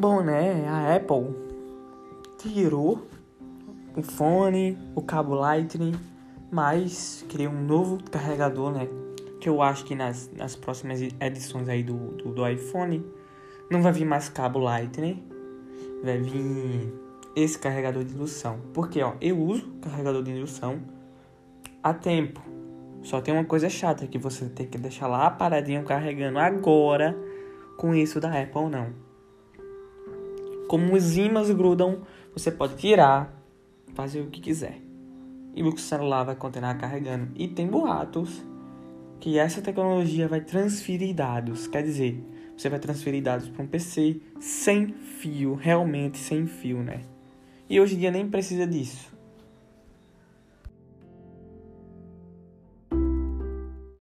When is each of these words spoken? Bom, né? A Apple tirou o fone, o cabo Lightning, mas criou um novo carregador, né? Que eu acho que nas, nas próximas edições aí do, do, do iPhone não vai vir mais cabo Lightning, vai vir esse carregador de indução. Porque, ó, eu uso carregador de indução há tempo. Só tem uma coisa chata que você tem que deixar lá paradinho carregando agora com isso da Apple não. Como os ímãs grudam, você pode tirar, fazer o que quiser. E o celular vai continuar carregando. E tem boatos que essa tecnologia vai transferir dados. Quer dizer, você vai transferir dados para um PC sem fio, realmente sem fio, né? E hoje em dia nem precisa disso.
Bom, 0.00 0.22
né? 0.22 0.64
A 0.68 0.94
Apple 0.94 1.34
tirou 2.38 3.04
o 3.96 4.00
fone, 4.00 4.78
o 4.94 5.02
cabo 5.02 5.34
Lightning, 5.34 5.92
mas 6.52 7.26
criou 7.28 7.52
um 7.52 7.64
novo 7.64 7.98
carregador, 8.08 8.70
né? 8.70 8.88
Que 9.40 9.48
eu 9.48 9.60
acho 9.60 9.84
que 9.84 9.96
nas, 9.96 10.30
nas 10.36 10.54
próximas 10.54 11.00
edições 11.02 11.68
aí 11.68 11.82
do, 11.82 11.96
do, 12.12 12.32
do 12.32 12.48
iPhone 12.48 13.04
não 13.68 13.82
vai 13.82 13.90
vir 13.90 14.04
mais 14.04 14.28
cabo 14.28 14.60
Lightning, 14.60 15.20
vai 16.04 16.16
vir 16.18 16.94
esse 17.34 17.58
carregador 17.58 18.04
de 18.04 18.14
indução. 18.14 18.60
Porque, 18.72 19.02
ó, 19.02 19.14
eu 19.20 19.36
uso 19.36 19.68
carregador 19.82 20.22
de 20.22 20.30
indução 20.30 20.80
há 21.82 21.92
tempo. 21.92 22.40
Só 23.02 23.20
tem 23.20 23.34
uma 23.34 23.44
coisa 23.44 23.68
chata 23.68 24.06
que 24.06 24.16
você 24.16 24.48
tem 24.48 24.68
que 24.68 24.78
deixar 24.78 25.08
lá 25.08 25.28
paradinho 25.28 25.82
carregando 25.82 26.38
agora 26.38 27.18
com 27.76 27.96
isso 27.96 28.20
da 28.20 28.40
Apple 28.40 28.68
não. 28.70 29.07
Como 30.68 30.94
os 30.94 31.16
ímãs 31.16 31.50
grudam, 31.50 32.02
você 32.32 32.50
pode 32.50 32.76
tirar, 32.76 33.34
fazer 33.94 34.20
o 34.20 34.26
que 34.26 34.40
quiser. 34.40 34.78
E 35.54 35.62
o 35.62 35.76
celular 35.78 36.24
vai 36.24 36.36
continuar 36.36 36.76
carregando. 36.76 37.30
E 37.34 37.48
tem 37.48 37.66
boatos 37.66 38.44
que 39.18 39.38
essa 39.38 39.60
tecnologia 39.60 40.28
vai 40.28 40.42
transferir 40.42 41.14
dados. 41.14 41.66
Quer 41.66 41.82
dizer, 41.82 42.22
você 42.56 42.68
vai 42.68 42.78
transferir 42.78 43.22
dados 43.22 43.48
para 43.48 43.62
um 43.62 43.66
PC 43.66 44.20
sem 44.38 44.88
fio, 44.92 45.54
realmente 45.54 46.18
sem 46.18 46.46
fio, 46.46 46.82
né? 46.82 47.00
E 47.68 47.80
hoje 47.80 47.96
em 47.96 47.98
dia 47.98 48.10
nem 48.10 48.28
precisa 48.28 48.66
disso. 48.66 49.17